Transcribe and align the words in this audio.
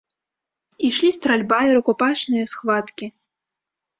Ішлі 0.87 1.09
стральба 1.17 1.59
і 1.67 1.75
рукапашныя 1.77 2.49
схваткі. 2.53 3.05